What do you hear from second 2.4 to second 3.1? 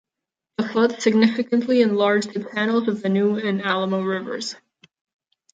channels of the